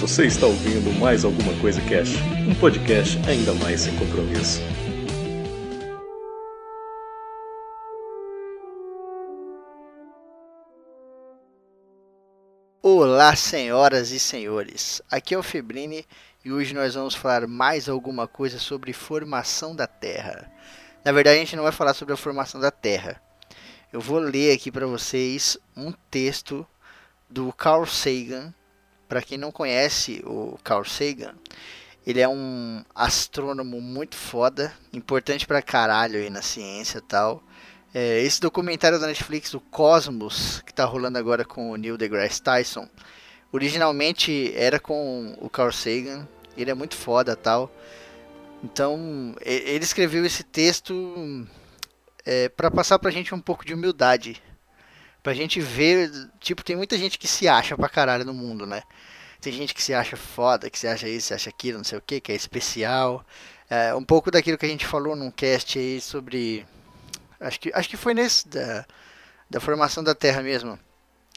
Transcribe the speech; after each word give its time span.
Você 0.00 0.26
está 0.26 0.46
ouvindo 0.46 0.96
mais 1.00 1.24
alguma 1.24 1.52
coisa 1.60 1.80
Cash, 1.80 2.14
um 2.48 2.54
podcast 2.54 3.18
ainda 3.28 3.52
mais 3.54 3.80
sem 3.80 3.96
compromisso. 3.96 4.60
Olá, 12.80 13.34
senhoras 13.34 14.12
e 14.12 14.20
senhores. 14.20 15.02
Aqui 15.10 15.34
é 15.34 15.38
o 15.38 15.42
Febrini 15.42 16.06
e 16.44 16.52
hoje 16.52 16.74
nós 16.74 16.94
vamos 16.94 17.16
falar 17.16 17.48
mais 17.48 17.88
alguma 17.88 18.28
coisa 18.28 18.60
sobre 18.60 18.92
formação 18.92 19.74
da 19.74 19.88
Terra. 19.88 20.48
Na 21.04 21.10
verdade, 21.10 21.38
a 21.38 21.40
gente 21.40 21.56
não 21.56 21.64
vai 21.64 21.72
falar 21.72 21.92
sobre 21.92 22.14
a 22.14 22.16
formação 22.16 22.60
da 22.60 22.70
Terra. 22.70 23.20
Eu 23.92 24.00
vou 24.00 24.20
ler 24.20 24.54
aqui 24.54 24.70
para 24.70 24.86
vocês 24.86 25.58
um 25.76 25.90
texto 26.08 26.64
do 27.28 27.52
Carl 27.52 27.84
Sagan. 27.84 28.54
Para 29.08 29.22
quem 29.22 29.38
não 29.38 29.50
conhece 29.50 30.22
o 30.26 30.58
Carl 30.62 30.84
Sagan, 30.84 31.34
ele 32.06 32.20
é 32.20 32.28
um 32.28 32.84
astrônomo 32.94 33.80
muito 33.80 34.16
foda, 34.16 34.72
importante 34.92 35.46
pra 35.46 35.62
caralho 35.62 36.18
aí 36.18 36.28
na 36.28 36.42
ciência 36.42 36.98
e 36.98 37.02
tal. 37.02 37.42
É, 37.94 38.20
esse 38.20 38.40
documentário 38.40 39.00
da 39.00 39.06
Netflix, 39.06 39.54
o 39.54 39.60
Cosmos, 39.60 40.62
que 40.66 40.74
tá 40.74 40.84
rolando 40.84 41.16
agora 41.16 41.44
com 41.44 41.70
o 41.70 41.76
Neil 41.76 41.96
deGrasse 41.96 42.42
Tyson, 42.42 42.86
originalmente 43.50 44.52
era 44.54 44.78
com 44.78 45.34
o 45.40 45.48
Carl 45.48 45.72
Sagan, 45.72 46.28
ele 46.56 46.70
é 46.70 46.74
muito 46.74 46.94
foda 46.94 47.34
tal. 47.34 47.72
Então, 48.62 49.34
ele 49.40 49.84
escreveu 49.84 50.24
esse 50.26 50.42
texto 50.42 51.46
é, 52.26 52.48
para 52.50 52.70
passar 52.70 52.98
pra 52.98 53.10
gente 53.10 53.34
um 53.34 53.40
pouco 53.40 53.64
de 53.64 53.72
humildade 53.72 54.42
Pra 55.22 55.34
gente 55.34 55.60
ver, 55.60 56.10
tipo, 56.40 56.62
tem 56.62 56.76
muita 56.76 56.96
gente 56.96 57.18
que 57.18 57.28
se 57.28 57.48
acha 57.48 57.76
pra 57.76 57.88
caralho 57.88 58.24
no 58.24 58.32
mundo, 58.32 58.66
né? 58.66 58.82
Tem 59.40 59.52
gente 59.52 59.74
que 59.74 59.82
se 59.82 59.94
acha 59.94 60.16
foda, 60.16 60.68
que 60.68 60.78
se 60.78 60.88
acha 60.88 61.08
isso, 61.08 61.28
se 61.28 61.34
acha 61.34 61.50
aquilo, 61.50 61.78
não 61.78 61.84
sei 61.84 61.98
o 61.98 62.02
que, 62.02 62.20
que 62.20 62.32
é 62.32 62.34
especial. 62.34 63.24
É, 63.70 63.94
um 63.94 64.02
pouco 64.02 64.30
daquilo 64.30 64.58
que 64.58 64.66
a 64.66 64.68
gente 64.68 64.86
falou 64.86 65.14
num 65.14 65.30
cast 65.30 65.78
aí 65.78 66.00
sobre. 66.00 66.66
Acho 67.40 67.60
que, 67.60 67.70
acho 67.72 67.88
que 67.88 67.96
foi 67.96 68.14
nesse 68.14 68.48
da, 68.48 68.84
da 69.48 69.60
formação 69.60 70.02
da 70.02 70.14
Terra 70.14 70.42
mesmo. 70.42 70.78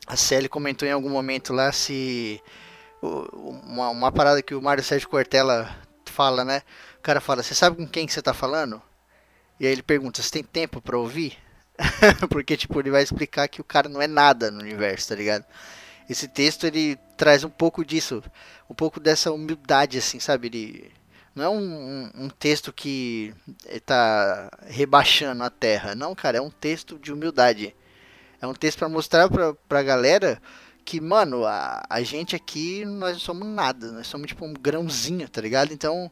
A 0.08 0.16
Sally 0.16 0.50
comentou 0.50 0.88
em 0.88 0.91
algum 0.91 1.09
momento 1.09 1.53
lá 1.53 1.72
se. 1.72 2.41
Uma, 3.02 3.89
uma 3.89 4.11
parada 4.11 4.41
que 4.41 4.53
o 4.53 4.61
Mário 4.61 4.84
Sérgio 4.84 5.09
Cortella 5.09 5.75
fala, 6.06 6.44
né? 6.44 6.63
O 6.97 7.02
cara 7.02 7.22
fala: 7.22 7.44
Você 7.44 7.53
sabe 7.53 7.78
com 7.78 7.88
quem 7.88 8.08
que 8.08 8.13
você 8.13 8.22
tá 8.22 8.34
falando? 8.34 8.81
E 9.59 9.66
aí 9.66 9.72
ele 9.72 9.84
pergunta: 9.84 10.22
Você 10.22 10.31
tem 10.31 10.44
tempo 10.44 10.81
para 10.81 10.97
ouvir? 10.97 11.38
Porque, 12.30 12.58
tipo, 12.58 12.80
ele 12.80 12.91
vai 12.91 13.03
explicar 13.03 13.47
que 13.47 13.61
o 13.61 13.64
cara 13.64 13.89
não 13.89 14.02
é 14.02 14.08
nada 14.08 14.52
no 14.52 14.59
universo, 14.59 15.09
tá 15.09 15.16
ligado? 15.16 15.45
Esse 16.09 16.28
texto, 16.28 16.66
ele 16.66 16.97
traz 17.17 17.44
um 17.44 17.50
pouco 17.50 17.86
disso, 17.86 18.23
um 18.69 18.73
pouco 18.73 19.00
dessa 19.00 19.31
humildade, 19.31 19.97
assim, 19.97 20.19
sabe? 20.19 20.47
Ele 20.47 20.91
não 21.33 21.45
é 21.45 21.50
um, 21.50 21.61
um, 21.61 22.11
um 22.25 22.30
texto 22.30 22.73
que 22.73 23.33
tá 23.86 24.52
rebaixando 24.67 25.44
a 25.44 25.50
Terra, 25.50 25.95
não, 25.95 26.13
cara, 26.13 26.38
é 26.38 26.41
um 26.41 26.50
texto 26.50 27.00
de 27.00 27.13
humildade. 27.13 27.75
É 28.41 28.47
um 28.47 28.53
texto 28.53 28.80
para 28.80 28.89
mostrar 28.89 29.30
pra, 29.30 29.53
pra 29.53 29.83
galera 29.83 30.41
que, 30.83 31.00
mano, 31.00 31.45
a, 31.45 31.83
a 31.89 32.02
gente 32.02 32.35
aqui, 32.35 32.83
nós 32.85 33.13
não 33.13 33.19
somos 33.19 33.47
nada, 33.47 33.91
nós 33.91 34.08
somos 34.08 34.28
tipo 34.28 34.45
um 34.45 34.53
grãozinho, 34.53 35.30
tá 35.30 35.39
ligado? 35.39 35.72
Então, 35.73 36.11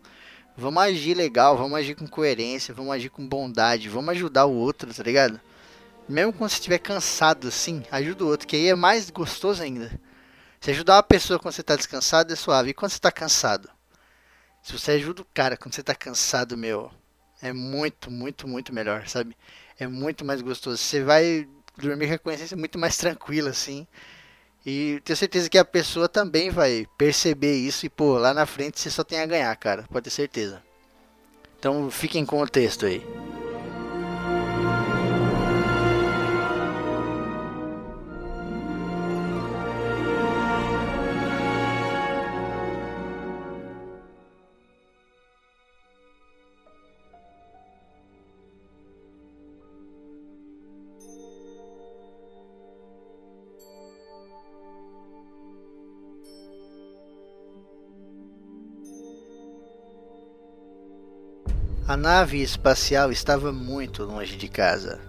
vamos 0.60 0.84
agir 0.84 1.16
legal, 1.16 1.58
vamos 1.58 1.78
agir 1.78 1.96
com 1.96 2.08
coerência, 2.08 2.74
vamos 2.74 2.94
agir 2.94 3.10
com 3.10 3.28
bondade, 3.28 3.90
vamos 3.90 4.10
ajudar 4.10 4.46
o 4.46 4.54
outro, 4.54 4.94
tá 4.94 5.04
ligado? 5.04 5.40
Mesmo 6.08 6.34
quando 6.34 6.50
você 6.50 6.56
estiver 6.56 6.80
cansado 6.80 7.48
assim, 7.48 7.84
ajuda 7.92 8.24
o 8.24 8.28
outro, 8.28 8.48
que 8.48 8.56
aí 8.56 8.68
é 8.68 8.76
mais 8.76 9.10
gostoso 9.10 9.62
ainda. 9.62 9.92
Se 10.60 10.72
ajudar 10.72 10.96
uma 10.96 11.04
pessoa 11.04 11.40
quando 11.40 11.54
você 11.54 11.62
está 11.62 11.76
descansado 11.76 12.34
é 12.34 12.36
suave. 12.36 12.72
E 12.72 12.74
quando 12.74 12.92
você 12.92 12.98
está 12.98 13.12
cansado? 13.12 13.70
Se 14.62 14.74
você 14.74 14.92
ajuda 14.92 15.22
o 15.22 15.28
cara 15.34 15.56
quando 15.56 15.74
você 15.74 15.82
está 15.82 15.96
cansado, 15.96 16.58
meu, 16.58 16.92
é 17.42 17.54
muito, 17.54 18.12
muito, 18.12 18.48
muito 18.48 18.74
melhor, 18.74 19.08
sabe? 19.08 19.38
É 19.80 19.88
muito 19.88 20.26
mais 20.26 20.42
gostoso. 20.42 20.78
Você 20.78 21.02
vai 21.02 21.48
dormir 21.78 22.08
com 22.08 22.14
a 22.14 22.20
consciência 22.20 22.58
muito 22.58 22.78
mais 22.78 22.98
tranquila, 22.98 23.52
assim. 23.52 23.88
E 24.66 25.02
tenho 25.04 25.18
certeza 25.18 25.50
que 25.50 25.58
a 25.58 25.66
pessoa 25.66 26.10
também 26.10 26.50
vai 26.50 26.86
perceber 26.98 27.56
isso 27.56 27.86
e, 27.86 27.90
pô, 27.90 28.18
lá 28.18 28.34
na 28.34 28.46
frente 28.46 28.80
você 28.80 28.90
só 28.90 29.04
tem 29.04 29.20
a 29.20 29.26
ganhar, 29.26 29.56
cara. 29.56 29.86
Pode 29.90 30.04
ter 30.04 30.10
certeza. 30.10 30.62
Então 31.58 31.90
fiquem 31.90 32.26
com 32.26 32.42
o 32.42 32.48
texto 32.48 32.86
aí. 32.86 33.02
A 61.90 61.98
nave 61.98 62.40
espacial 62.40 63.12
estava 63.12 63.52
muito 63.52 64.04
longe 64.04 64.38
de 64.38 64.48
casa. 64.48 65.00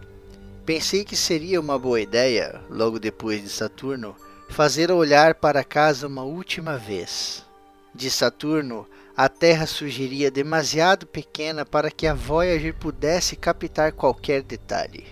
Pensei 0.64 1.04
que 1.04 1.14
seria 1.14 1.60
uma 1.60 1.78
boa 1.78 2.00
ideia, 2.00 2.58
logo 2.70 2.98
depois 2.98 3.42
de 3.42 3.50
Saturno, 3.50 4.16
fazer 4.48 4.90
olhar 4.90 5.34
para 5.34 5.62
casa 5.62 6.06
uma 6.06 6.22
última 6.22 6.78
vez. 6.78 7.44
De 7.94 8.10
Saturno, 8.10 8.88
a 9.14 9.28
Terra 9.28 9.66
surgiria 9.66 10.30
demasiado 10.30 11.06
pequena 11.06 11.66
para 11.66 11.90
que 11.90 12.06
a 12.06 12.14
Voyager 12.14 12.74
pudesse 12.74 13.36
captar 13.36 13.92
qualquer 13.92 14.42
detalhe. 14.42 15.06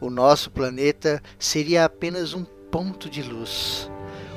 O 0.00 0.10
nosso 0.10 0.52
planeta 0.52 1.20
seria 1.36 1.84
apenas 1.84 2.32
um 2.32 2.44
ponto 2.44 3.10
de 3.10 3.24
luz, 3.24 3.90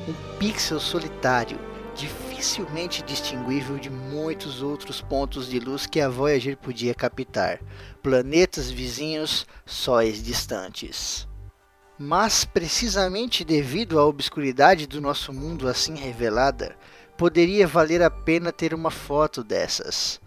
um 0.07 0.37
pixel 0.39 0.79
solitário 0.79 1.59
dificilmente 2.41 3.03
distinguível 3.03 3.77
de 3.77 3.87
muitos 3.91 4.63
outros 4.63 4.99
pontos 4.99 5.47
de 5.47 5.59
luz 5.59 5.85
que 5.85 6.01
a 6.01 6.09
Voyager 6.09 6.57
podia 6.57 6.91
captar, 6.95 7.61
planetas 8.01 8.71
vizinhos, 8.71 9.45
sóis 9.63 10.23
distantes. 10.23 11.27
Mas, 11.99 12.43
precisamente 12.43 13.45
devido 13.45 13.99
à 13.99 14.05
obscuridade 14.07 14.87
do 14.87 14.99
nosso 14.99 15.31
mundo 15.31 15.67
assim 15.67 15.93
revelada, 15.93 16.75
poderia 17.15 17.67
valer 17.67 18.01
a 18.01 18.09
pena 18.09 18.51
ter 18.51 18.73
uma 18.73 18.89
foto 18.89 19.43
dessas. 19.43 20.19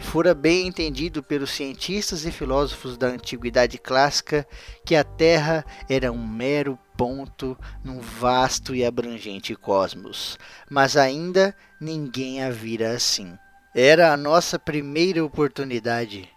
Fora 0.00 0.34
bem 0.34 0.66
entendido 0.66 1.22
pelos 1.22 1.52
cientistas 1.52 2.26
e 2.26 2.32
filósofos 2.32 2.98
da 2.98 3.06
antiguidade 3.06 3.78
clássica 3.78 4.44
que 4.84 4.96
a 4.96 5.04
Terra 5.04 5.64
era 5.88 6.10
um 6.10 6.26
mero 6.26 6.76
ponto 7.00 7.56
num 7.82 7.98
vasto 7.98 8.74
e 8.74 8.84
abrangente 8.84 9.56
cosmos, 9.56 10.38
mas 10.68 10.98
ainda 10.98 11.56
ninguém 11.80 12.44
a 12.44 12.50
vira 12.50 12.90
assim. 12.90 13.38
Era 13.74 14.12
a 14.12 14.18
nossa 14.18 14.58
primeira 14.58 15.24
oportunidade 15.24 16.28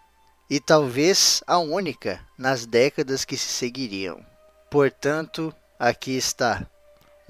e 0.50 0.62
talvez 0.62 1.44
a 1.46 1.58
única 1.58 2.22
nas 2.38 2.66
décadas 2.66 3.26
que 3.26 3.36
se 3.36 3.50
seguiriam. 3.50 4.26
Portanto, 4.72 5.54
aqui 5.78 6.16
está 6.16 6.66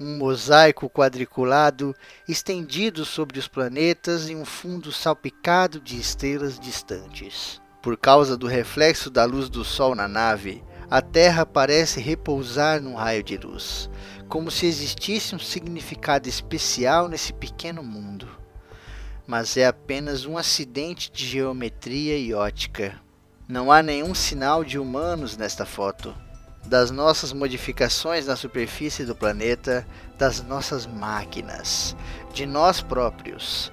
um 0.00 0.16
mosaico 0.16 0.88
quadriculado 0.88 1.92
estendido 2.28 3.04
sobre 3.04 3.40
os 3.40 3.48
planetas 3.48 4.28
em 4.28 4.36
um 4.36 4.44
fundo 4.44 4.92
salpicado 4.92 5.80
de 5.80 5.98
estrelas 5.98 6.56
distantes. 6.56 7.60
Por 7.82 7.96
causa 7.96 8.36
do 8.36 8.46
reflexo 8.46 9.10
da 9.10 9.24
luz 9.24 9.48
do 9.48 9.64
Sol 9.64 9.96
na 9.96 10.06
nave, 10.06 10.62
a 10.94 11.02
Terra 11.02 11.44
parece 11.44 12.00
repousar 12.00 12.80
num 12.80 12.94
raio 12.94 13.20
de 13.20 13.36
luz, 13.36 13.90
como 14.28 14.48
se 14.48 14.64
existisse 14.66 15.34
um 15.34 15.40
significado 15.40 16.28
especial 16.28 17.08
nesse 17.08 17.32
pequeno 17.32 17.82
mundo. 17.82 18.28
Mas 19.26 19.56
é 19.56 19.66
apenas 19.66 20.24
um 20.24 20.38
acidente 20.38 21.10
de 21.10 21.26
geometria 21.26 22.16
e 22.16 22.32
ótica. 22.32 22.94
Não 23.48 23.72
há 23.72 23.82
nenhum 23.82 24.14
sinal 24.14 24.62
de 24.62 24.78
humanos 24.78 25.36
nesta 25.36 25.66
foto. 25.66 26.14
Das 26.64 26.92
nossas 26.92 27.32
modificações 27.32 28.28
na 28.28 28.36
superfície 28.36 29.04
do 29.04 29.16
planeta, 29.16 29.84
das 30.16 30.44
nossas 30.44 30.86
máquinas, 30.86 31.96
de 32.32 32.46
nós 32.46 32.80
próprios, 32.80 33.72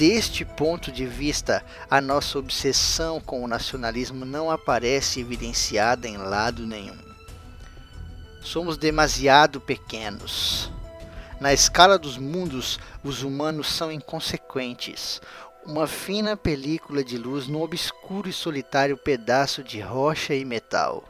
deste 0.00 0.46
ponto 0.46 0.90
de 0.90 1.04
vista, 1.04 1.62
a 1.90 2.00
nossa 2.00 2.38
obsessão 2.38 3.20
com 3.20 3.44
o 3.44 3.46
nacionalismo 3.46 4.24
não 4.24 4.50
aparece 4.50 5.20
evidenciada 5.20 6.08
em 6.08 6.16
lado 6.16 6.66
nenhum. 6.66 6.96
Somos 8.40 8.78
demasiado 8.78 9.60
pequenos. 9.60 10.72
Na 11.38 11.52
escala 11.52 11.98
dos 11.98 12.16
mundos, 12.16 12.80
os 13.04 13.22
humanos 13.22 13.68
são 13.70 13.92
inconsequentes, 13.92 15.20
uma 15.66 15.86
fina 15.86 16.34
película 16.34 17.04
de 17.04 17.18
luz 17.18 17.46
no 17.46 17.60
obscuro 17.60 18.26
e 18.26 18.32
solitário 18.32 18.96
pedaço 18.96 19.62
de 19.62 19.82
rocha 19.82 20.34
e 20.34 20.46
metal. 20.46 21.04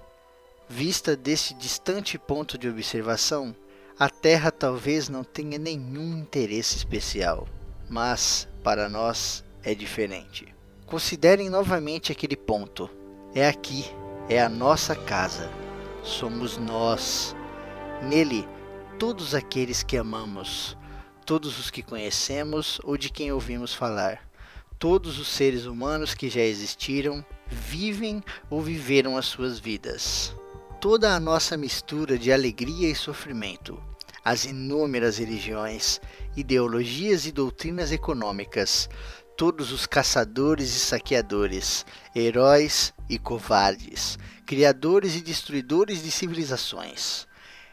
Vista 0.69 1.15
desse 1.15 1.55
distante 1.55 2.19
ponto 2.19 2.59
de 2.59 2.69
observação, 2.69 3.55
a 3.97 4.11
Terra 4.11 4.51
talvez 4.51 5.09
não 5.09 5.23
tenha 5.23 5.61
nenhum 5.61 6.19
interesse 6.19 6.77
especial. 6.77 7.47
mas 7.89 8.50
para 8.63 8.89
nós 8.89 9.45
é 9.63 9.75
diferente. 9.75 10.55
Considerem 10.87 11.49
novamente 11.49 12.13
aquele 12.13 12.37
ponto. 12.37 12.91
É 13.35 13.49
aqui, 13.49 13.85
é 14.29 14.41
a 14.41 14.49
nossa 14.49 14.95
casa. 14.95 15.51
Somos 16.03 16.57
nós. 16.57 17.35
Nele, 18.03 18.49
todos 18.99 19.35
aqueles 19.35 19.83
que 19.83 19.97
amamos, 19.97 20.77
todos 21.25 21.59
os 21.59 21.71
que 21.71 21.83
conhecemos 21.83 22.81
ou 22.83 22.97
de 22.97 23.11
quem 23.11 23.31
ouvimos 23.31 23.75
falar, 23.75 24.29
todos 24.79 25.19
os 25.19 25.29
seres 25.29 25.67
humanos 25.67 26.15
que 26.15 26.29
já 26.29 26.41
existiram, 26.41 27.25
vivem 27.47 28.23
ou 28.49 28.61
viveram 28.61 29.17
as 29.17 29.27
suas 29.27 29.59
vidas. 29.59 30.35
Toda 30.81 31.15
a 31.15 31.21
nossa 31.21 31.57
mistura 31.57 32.19
de 32.19 32.33
alegria 32.33 32.89
e 32.89 32.95
sofrimento, 32.95 33.81
as 34.25 34.45
inúmeras 34.45 35.19
religiões, 35.19 36.01
ideologias 36.37 37.27
e 37.27 37.33
doutrinas 37.33 37.93
econômicas, 37.93 38.89
todos 39.37 39.73
os 39.73 39.87
caçadores 39.87 40.75
e 40.75 40.81
saqueadores, 40.81 41.87
heróis 42.15 42.93
e 43.09 43.19
covardes, 43.19 44.19
criadores 44.45 45.15
e 45.17 45.23
destruidores 45.23 46.03
de 46.03 46.11
civilizações, 46.11 47.27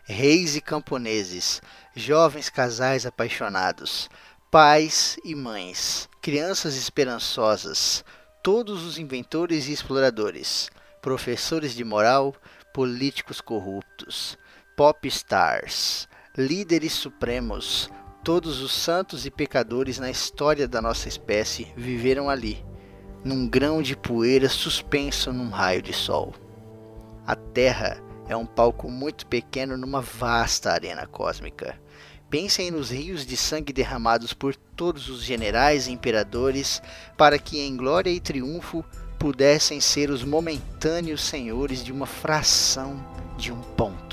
reis 0.03 0.55
e 0.55 0.61
camponeses, 0.61 1.61
jovens 1.94 2.50
casais 2.50 3.05
apaixonados, 3.05 4.09
pais 4.50 5.17
e 5.25 5.35
mães, 5.35 6.07
crianças 6.21 6.77
esperançosas, 6.77 8.05
todos 8.41 8.85
os 8.85 8.97
inventores 8.97 9.67
e 9.67 9.73
exploradores, 9.73 10.69
professores 11.01 11.73
de 11.73 11.83
moral, 11.83 12.33
políticos 12.73 13.41
corruptos, 13.41 14.38
pop 14.77 15.05
stars, 15.09 16.07
líderes 16.38 16.94
supremos, 16.94 17.89
todos 18.24 18.62
os 18.62 18.72
santos 18.72 19.25
e 19.25 19.31
pecadores 19.31 19.98
na 19.98 20.12
história 20.12 20.68
da 20.68 20.80
nossa 20.80 21.07
espécie 21.07 21.74
viveram 21.75 22.30
ali, 22.30 22.63
num 23.24 23.50
grão 23.50 23.81
de 23.81 23.98
poeira 23.98 24.48
suspenso 24.48 25.34
num 25.34 25.50
raio 25.50 25.81
de 25.81 25.94
sol. 25.94 26.36
A 27.25 27.36
Terra 27.36 28.00
é 28.30 28.36
um 28.36 28.45
palco 28.45 28.88
muito 28.88 29.25
pequeno 29.25 29.75
numa 29.75 30.00
vasta 30.00 30.72
arena 30.72 31.07
cósmica. 31.07 31.75
Pensem 32.30 32.69
nos 32.69 32.92
rios 32.92 33.25
de 33.25 33.36
sangue 33.36 33.74
derramados 33.74 34.31
por 34.31 34.56
todos 34.56 35.10
os 35.10 35.24
generais 35.24 35.88
e 35.88 35.92
imperadores 35.92 36.84
para 37.18 37.39
que 37.39 37.60
em 37.60 37.75
glória 37.75 38.12
e 38.12 38.19
triunfo 38.19 38.86
pudessem 39.18 39.81
ser 39.81 40.12
os 40.12 40.24
momentâneos 40.24 41.24
senhores 41.24 41.84
de 41.84 41.92
uma 41.92 42.06
fração 42.06 43.04
de 43.38 43.51
um 43.51 43.60
ponto. 43.60 44.06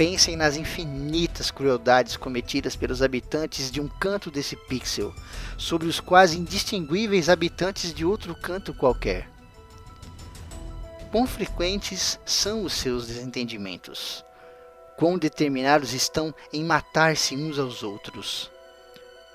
Pensem 0.00 0.34
nas 0.34 0.56
infinitas 0.56 1.50
crueldades 1.50 2.16
cometidas 2.16 2.74
pelos 2.74 3.02
habitantes 3.02 3.70
de 3.70 3.82
um 3.82 3.86
canto 3.86 4.30
desse 4.30 4.56
pixel, 4.56 5.14
sobre 5.58 5.86
os 5.88 6.00
quase 6.00 6.38
indistinguíveis 6.38 7.28
habitantes 7.28 7.92
de 7.92 8.02
outro 8.02 8.34
canto 8.34 8.72
qualquer. 8.72 9.28
Quão 11.10 11.26
frequentes 11.26 12.18
são 12.24 12.64
os 12.64 12.72
seus 12.72 13.08
desentendimentos? 13.08 14.24
Quão 14.96 15.18
determinados 15.18 15.92
estão 15.92 16.34
em 16.50 16.64
matar-se 16.64 17.36
uns 17.36 17.58
aos 17.58 17.82
outros? 17.82 18.50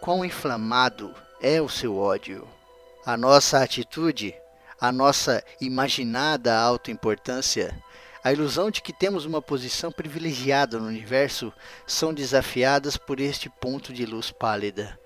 Quão 0.01 0.25
inflamado 0.25 1.13
é 1.39 1.61
o 1.61 1.69
seu 1.69 1.95
ódio? 1.95 2.47
A 3.05 3.15
nossa 3.15 3.61
atitude, 3.61 4.33
a 4.81 4.91
nossa 4.91 5.43
imaginada 5.61 6.57
autoimportância, 6.57 7.71
a 8.25 8.33
ilusão 8.33 8.71
de 8.71 8.81
que 8.81 8.91
temos 8.91 9.23
uma 9.23 9.39
posição 9.39 9.91
privilegiada 9.91 10.79
no 10.79 10.87
universo 10.87 11.53
são 11.85 12.11
desafiadas 12.11 12.97
por 12.97 13.19
este 13.19 13.51
ponto 13.61 13.93
de 13.93 14.03
luz 14.03 14.31
pálida. 14.31 14.99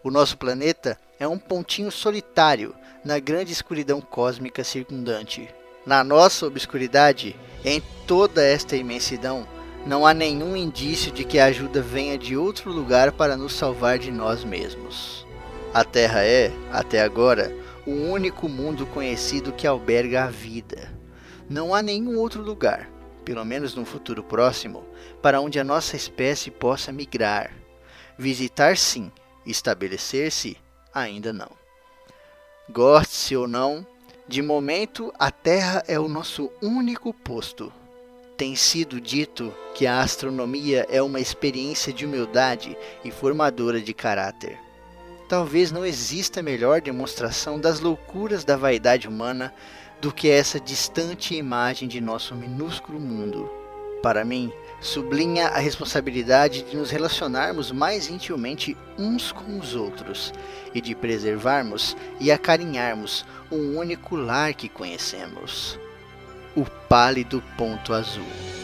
O 0.00 0.12
nosso 0.12 0.38
planeta 0.38 0.96
é 1.18 1.26
um 1.26 1.36
pontinho 1.36 1.90
solitário 1.90 2.72
na 3.04 3.18
grande 3.18 3.50
escuridão 3.50 4.00
cósmica 4.00 4.62
circundante. 4.62 5.52
Na 5.84 6.04
nossa 6.04 6.46
obscuridade, 6.46 7.34
em 7.64 7.82
toda 8.06 8.40
esta 8.44 8.76
imensidão, 8.76 9.44
não 9.84 10.06
há 10.06 10.14
nenhum 10.14 10.54
indício 10.54 11.10
de 11.10 11.24
que 11.24 11.40
a 11.40 11.46
ajuda 11.46 11.82
venha 11.82 12.16
de 12.16 12.36
outro 12.36 12.70
lugar 12.70 13.10
para 13.10 13.36
nos 13.36 13.54
salvar 13.54 13.98
de 13.98 14.12
nós 14.12 14.44
mesmos. 14.44 15.26
A 15.74 15.82
Terra 15.82 16.24
é, 16.24 16.52
até 16.70 17.02
agora, 17.02 17.52
o 17.84 17.90
único 17.90 18.48
mundo 18.48 18.86
conhecido 18.86 19.50
que 19.50 19.66
alberga 19.66 20.26
a 20.26 20.30
vida. 20.30 21.01
Não 21.52 21.74
há 21.74 21.82
nenhum 21.82 22.18
outro 22.18 22.42
lugar, 22.42 22.88
pelo 23.26 23.44
menos 23.44 23.74
no 23.74 23.84
futuro 23.84 24.24
próximo, 24.24 24.86
para 25.20 25.38
onde 25.38 25.60
a 25.60 25.64
nossa 25.64 25.96
espécie 25.96 26.50
possa 26.50 26.90
migrar. 26.90 27.54
Visitar 28.16 28.78
sim, 28.78 29.12
estabelecer-se 29.44 30.56
ainda 30.94 31.30
não. 31.30 31.50
Goste-se 32.70 33.36
ou 33.36 33.46
não, 33.46 33.86
de 34.26 34.40
momento 34.40 35.12
a 35.18 35.30
Terra 35.30 35.84
é 35.86 36.00
o 36.00 36.08
nosso 36.08 36.50
único 36.62 37.12
posto. 37.12 37.70
Tem 38.34 38.56
sido 38.56 38.98
dito 38.98 39.54
que 39.74 39.86
a 39.86 40.00
astronomia 40.00 40.86
é 40.88 41.02
uma 41.02 41.20
experiência 41.20 41.92
de 41.92 42.06
humildade 42.06 42.74
e 43.04 43.10
formadora 43.10 43.78
de 43.78 43.92
caráter 43.92 44.58
talvez 45.32 45.72
não 45.72 45.86
exista 45.86 46.42
melhor 46.42 46.82
demonstração 46.82 47.58
das 47.58 47.80
loucuras 47.80 48.44
da 48.44 48.54
vaidade 48.54 49.08
humana 49.08 49.50
do 49.98 50.12
que 50.12 50.28
essa 50.28 50.60
distante 50.60 51.34
imagem 51.34 51.88
de 51.88 52.02
nosso 52.02 52.34
minúsculo 52.34 53.00
mundo. 53.00 53.50
Para 54.02 54.26
mim, 54.26 54.52
sublinha 54.78 55.46
a 55.46 55.58
responsabilidade 55.58 56.64
de 56.64 56.76
nos 56.76 56.90
relacionarmos 56.90 57.72
mais 57.72 58.10
intimamente 58.10 58.76
uns 58.98 59.32
com 59.32 59.58
os 59.58 59.74
outros 59.74 60.34
e 60.74 60.82
de 60.82 60.94
preservarmos 60.94 61.96
e 62.20 62.30
acarinharmos 62.30 63.24
um 63.50 63.78
único 63.78 64.16
lar 64.16 64.52
que 64.52 64.68
conhecemos 64.68 65.80
o 66.54 66.66
pálido 66.90 67.42
ponto 67.56 67.94
azul. 67.94 68.61